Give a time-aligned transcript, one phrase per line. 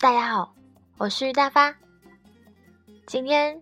[0.00, 0.54] 大家好，
[0.96, 1.74] 我是于大发。
[3.04, 3.60] 今天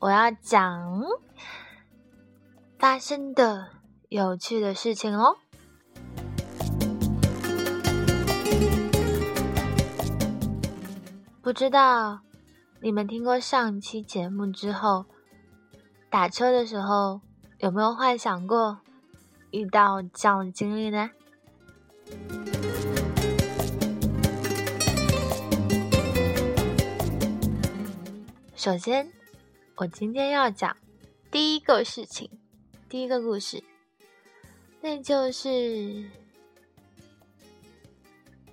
[0.00, 1.00] 我要讲
[2.80, 3.68] 发生的
[4.08, 5.36] 有趣的事情哦。
[11.40, 12.22] 不知道
[12.80, 15.06] 你们听过上期节目之后，
[16.10, 17.20] 打车的时候
[17.58, 18.80] 有没有幻想过
[19.52, 21.08] 遇到这样的经历呢？
[28.62, 29.10] 首先，
[29.74, 30.76] 我今天要讲
[31.32, 32.30] 第一个事情，
[32.88, 33.60] 第一个故事，
[34.80, 36.08] 那就是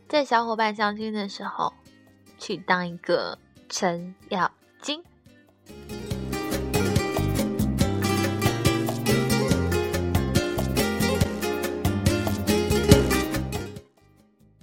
[0.08, 1.72] 在小伙伴相亲的时候。
[2.40, 3.38] 去当一个
[3.70, 5.04] 程咬金。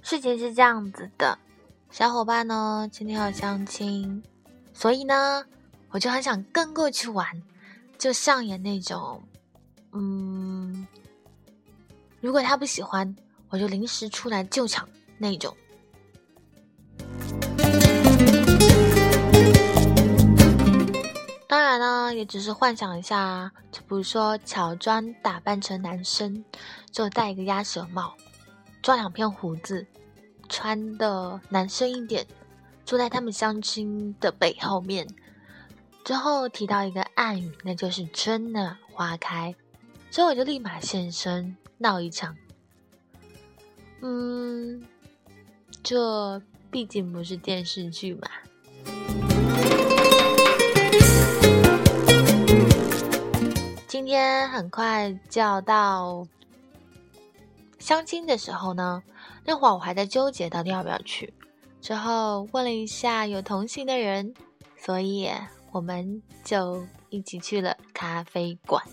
[0.01, 1.39] 事情是这样子的，
[1.89, 4.21] 小伙伴呢今天要相亲，
[4.77, 5.43] 所以呢
[5.89, 7.25] 我就很想跟过去玩，
[7.97, 9.23] 就上演那种，
[9.91, 10.85] 嗯，
[12.21, 13.15] 如果他不喜欢，
[13.49, 15.57] 我就临时出来救场那种。
[21.47, 26.45] 当然呢，也只是幻想一下，就比如说乔装打扮成男生，
[26.91, 28.15] 就戴一个鸭舌帽，
[28.83, 29.87] 抓两片胡子，
[30.47, 32.27] 穿的男生一点，
[32.87, 35.05] 坐在他们相亲的背后面，
[36.05, 39.53] 之后提到一个暗语，那就是春暖花开，
[40.09, 42.37] 所以我就立马现身闹一场。
[43.99, 44.81] 嗯，
[45.83, 48.29] 这毕竟不是电视剧嘛。
[53.85, 56.25] 今天很快就要到
[57.79, 59.03] 相亲的时候呢，
[59.43, 61.33] 那会儿我还在纠结到底要不要去。
[61.81, 64.33] 之后问了一下有同行的人，
[64.77, 65.29] 所以
[65.71, 68.83] 我们就一起去了咖啡馆。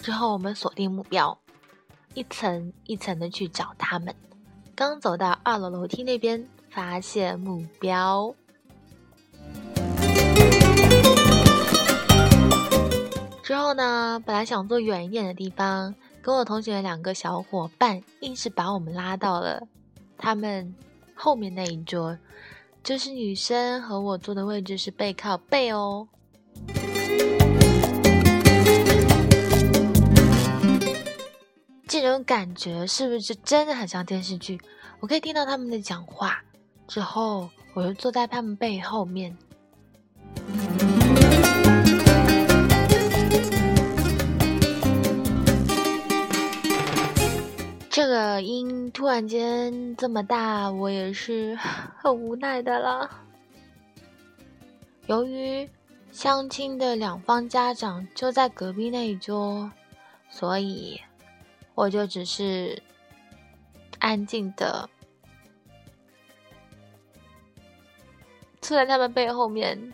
[0.00, 1.38] 之后我们锁定目标，
[2.14, 4.14] 一层一层的去找他们。
[4.74, 8.34] 刚走到二楼楼梯那边，发现目标。
[13.42, 19.60] 之后呢，本来想坐远一点的地方，跟我同学两个小伙伴硬是把我们拉到了
[20.16, 20.72] 他们
[21.16, 22.16] 后面那一桌，
[22.84, 26.06] 就是女生和我坐的位置是背靠背哦。
[31.88, 34.60] 这种感觉是不是真的很像电视剧？
[35.00, 36.40] 我可以听到他们的讲话，
[36.86, 39.36] 之后我又坐在他们背后面。
[48.40, 51.54] 音突然间这么大，我也是
[51.98, 53.10] 很无奈的了。
[55.06, 55.68] 由于
[56.12, 59.70] 相亲的两方家长就在隔壁那一桌，
[60.30, 61.00] 所以
[61.74, 62.82] 我就只是
[63.98, 64.88] 安静的
[68.60, 69.92] 坐在他们背后面，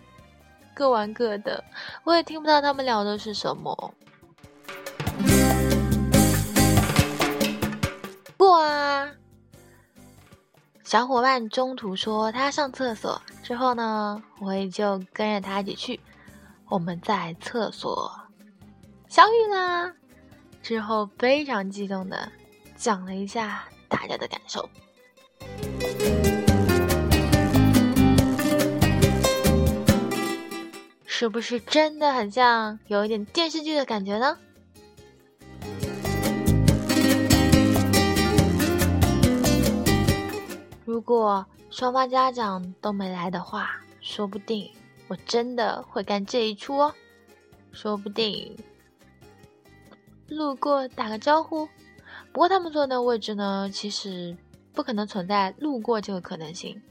[0.75, 1.65] 各玩各的，
[2.05, 3.95] 我也听不到他们聊的是什么。
[8.61, 9.11] 啊！
[10.85, 16.01] 小伙伴中途说他上厕所，之后呢，我也就跟着他一起去。
[16.71, 18.11] 我们在厕所
[19.09, 19.93] 相遇啦，
[20.63, 22.31] 之后非常激动的
[22.77, 24.69] 讲了一下大家的感受，
[31.07, 34.39] 是不是真的很像有一点电视剧的感觉呢？
[40.99, 43.71] 如果双方家长都没来的话，
[44.01, 44.69] 说不定
[45.07, 46.93] 我真的会干这一出哦。
[47.71, 48.59] 说不定
[50.27, 51.69] 路过打个招呼，
[52.33, 54.37] 不过他们坐的位置呢，其实
[54.73, 56.83] 不可能存在路过这个可能性，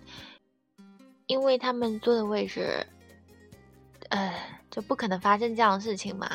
[1.26, 2.88] 因为他们坐的位置，
[4.08, 4.34] 呃，
[4.72, 6.32] 就不可能发生这样的事情嘛。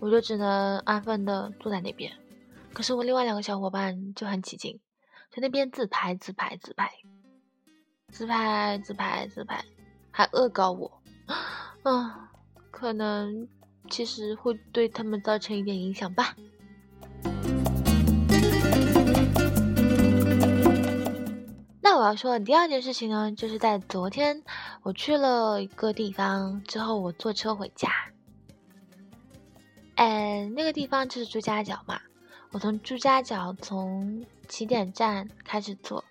[0.00, 2.12] 我就只能安分的坐在那边，
[2.72, 4.78] 可是我另外两个小伙伴就很起劲，
[5.30, 6.92] 在那边自拍自拍自拍，
[8.12, 9.64] 自拍自拍自拍，
[10.10, 11.02] 还恶搞我，
[11.82, 12.30] 啊，
[12.70, 13.48] 可能
[13.90, 16.36] 其实会对他们造成一点影响吧。
[21.82, 24.44] 那我要说的第二件事情呢，就是在昨天
[24.82, 27.88] 我去了一个地方之后，我坐车回家。
[29.98, 32.00] 哎，那个地方就是朱家角嘛。
[32.52, 36.04] 我从朱家角从起点站开始坐，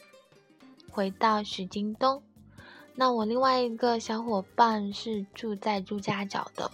[0.91, 2.21] 回到许泾东。
[2.95, 6.69] 那我另外一个小伙伴是住在朱家角的，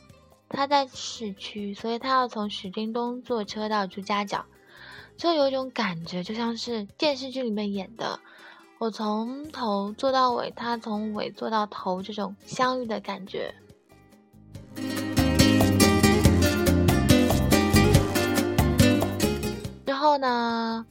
[0.50, 4.48] 他在市区，所以他要从许泾东坐车到朱家角，
[5.16, 8.20] 就有种感觉，就像是电视剧里面演的，
[8.80, 13.54] 我从头坐到尾，他从尾坐到头，这种相遇的感觉。
[20.14, 20.86] 后呢，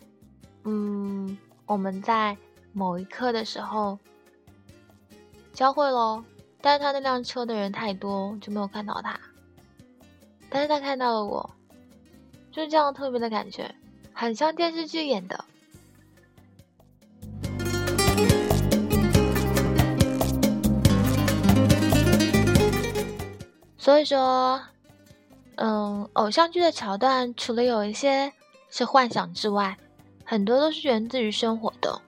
[0.65, 2.37] 嗯，我们在
[2.73, 3.97] 某一刻的时候。
[5.53, 6.25] 交汇喽，
[6.61, 9.17] 但是他那辆车的人太多，就没有看到他。
[10.51, 11.49] 但是他看到了我，
[12.51, 13.73] 就是这样特别的感觉，
[14.13, 15.45] 很像电视剧演的。
[23.79, 24.61] 所以说，
[25.55, 28.33] 嗯，偶像剧的桥段，除了有一些
[28.75, 29.77] 是幻想之外，
[30.25, 32.01] 很多都是源自于生活的。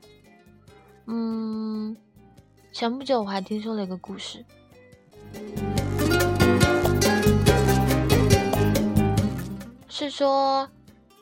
[1.07, 1.95] 嗯。
[2.73, 4.45] 前不久我还听说了一个故事，
[9.89, 10.69] 是说，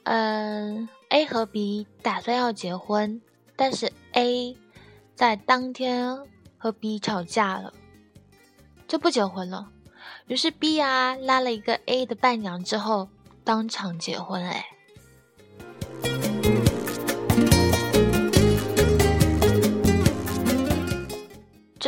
[0.05, 3.21] 嗯，A 和 B 打算要结婚，
[3.55, 4.56] 但是 A
[5.15, 6.19] 在当天
[6.56, 7.75] 和 B 吵架了，
[8.89, 9.69] 就不结婚了。
[10.29, 13.09] 于是 B 啊拉了一个 A 的伴娘之后，
[13.44, 14.65] 当场结婚哎。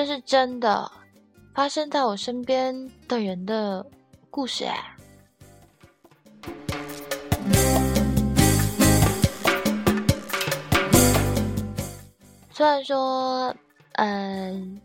[0.04, 0.90] 是真的，
[1.54, 3.84] 发生在我身边的人的
[4.30, 4.90] 故事哎。
[12.50, 13.54] 虽然说，
[13.94, 14.80] 嗯，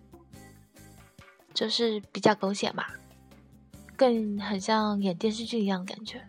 [1.54, 2.84] 就是比较狗血嘛，
[3.96, 6.20] 更很像演电视剧一样感觉。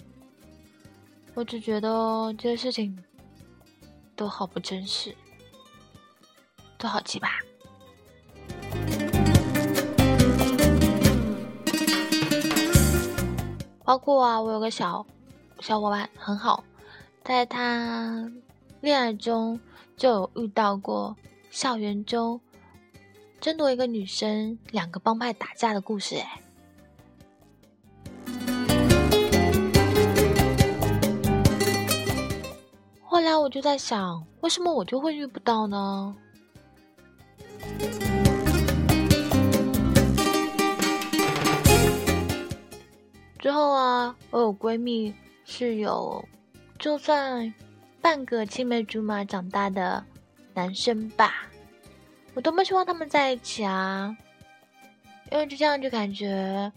[1.34, 3.02] 我只觉得这些事情
[4.14, 5.16] 都好不真实，
[6.76, 7.28] 都好奇葩。
[13.90, 15.04] 包括啊，我有个小
[15.58, 16.62] 小伙伴很好，
[17.24, 18.30] 在他
[18.80, 19.58] 恋爱中
[19.96, 21.16] 就有遇到过
[21.50, 22.40] 校园中
[23.40, 26.14] 争夺一个女生，两个帮派打架的故事。
[26.14, 26.40] 哎，
[33.02, 36.14] 后来我就在想，为什么我就会遇不到呢？
[43.40, 45.14] 之后啊，我有闺蜜
[45.46, 46.22] 是有，
[46.78, 47.52] 就算
[47.98, 50.04] 半个青梅竹马长大的
[50.52, 51.46] 男生吧，
[52.34, 54.14] 我多么希望他们在一起啊！
[55.32, 56.70] 因为就这样就感觉，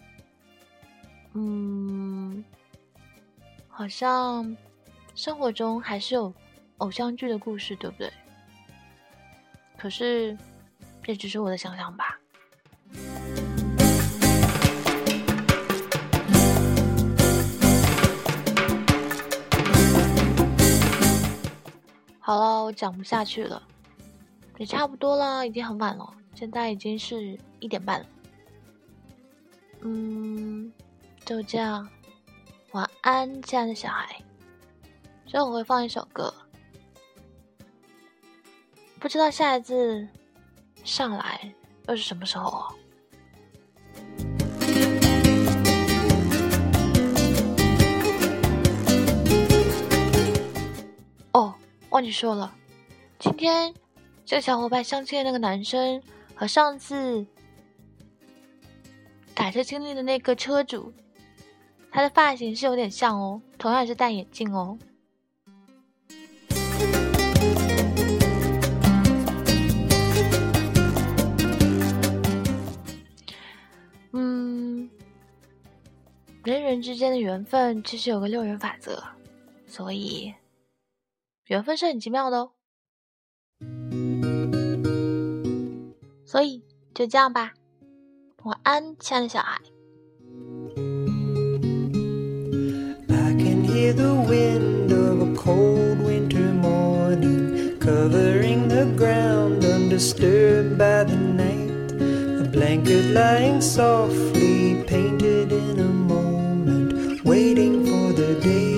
[1.34, 2.42] 嗯，
[3.68, 4.56] 好像
[5.16, 6.34] 生活中还是有
[6.78, 8.10] 偶像剧的故事，对不对？
[9.78, 10.38] 可是，
[11.04, 12.18] 这只是我的想象吧。
[22.34, 23.62] 好了，我讲不下去了，
[24.58, 28.06] 也差不多了，已经很晚了，现在已经是一点半了。
[29.82, 30.74] 嗯，
[31.24, 31.88] 就这样，
[32.72, 34.20] 晚安，亲爱的小孩。
[35.28, 36.34] 最后我会放一首歌，
[39.00, 40.08] 不知道下一次
[40.84, 41.54] 上来
[41.88, 42.76] 又是什么时候哦。
[52.04, 52.54] 忘记说了，
[53.18, 53.74] 今天
[54.26, 56.04] 这小伙伴相亲的那个男生
[56.36, 57.26] 和上次
[59.34, 60.92] 打车经历的那个车主，
[61.90, 64.78] 他的发型是有点像哦，同样也是戴眼镜哦。
[74.12, 74.90] 嗯，
[76.44, 79.02] 人与人之间的缘分其实有个六人法则，
[79.66, 80.34] 所以。
[81.54, 82.50] 缘分是很奇妙的哦，
[86.26, 86.64] 所以
[86.96, 87.54] 就这样吧，
[88.42, 89.62] 晚安，亲爱的小孩。
[107.26, 108.73] Everything will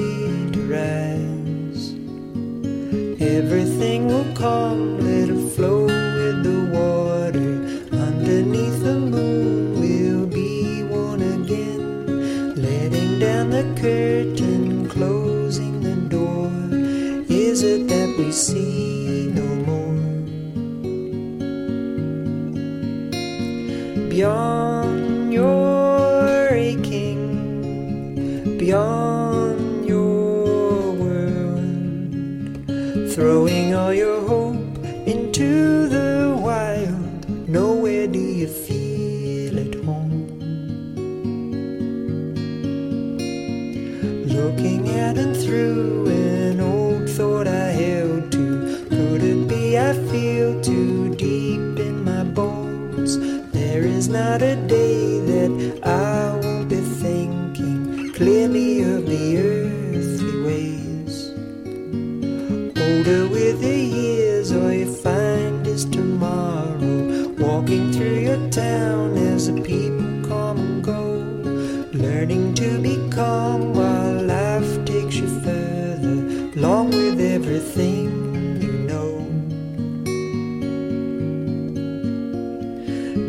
[4.46, 7.64] let it flow with the water.
[7.92, 12.54] Underneath the moon, we'll be one again.
[12.56, 16.52] Letting down the curtain, closing the door.
[17.28, 19.96] Is it that we see no more?
[24.10, 30.16] Beyond your aching, beyond your
[33.16, 33.45] throw
[44.46, 48.86] Looking at and through an old thought I held to.
[48.90, 53.18] Could it be I feel too deep in my bones?
[53.50, 61.32] There is not a day that I won't be thinking clearly of the earthly ways.
[62.86, 67.30] Older with the years, all you find is tomorrow.
[67.40, 69.95] Walking through your town as a people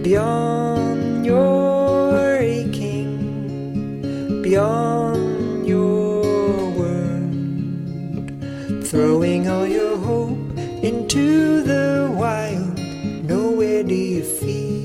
[0.06, 3.10] Beyond your aching,
[4.40, 6.22] beyond your
[6.78, 7.34] world,
[8.86, 10.38] throwing all your hope
[10.84, 12.78] into the wild.
[13.24, 14.75] Nowhere do you feel